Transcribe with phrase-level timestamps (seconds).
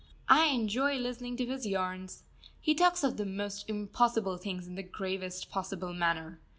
[0.29, 2.23] I enjoy listening to his yarns.
[2.59, 6.39] He talks of the most impossible things in the gravest possible manner.